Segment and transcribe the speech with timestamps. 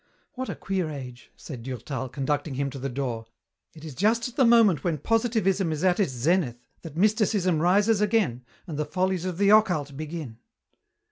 [0.33, 3.27] "What a queer age," said Durtal, conducting him to the door.
[3.75, 8.01] "It is just at the moment when positivism is at its zenith that mysticism rises
[8.01, 10.39] again and the follies of the occult begin."